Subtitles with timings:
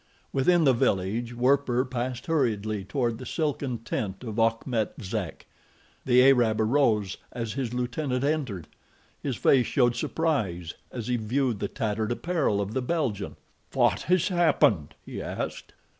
[0.33, 5.45] Within the village Werper passed hurriedly toward the silken tent of Achmet Zek.
[6.05, 8.67] The Arab arose as his lieutenant entered.
[9.21, 13.35] His face showed surprise as he viewed the tattered apparel of the Belgian.
[13.73, 15.71] "What has happened?" he asked.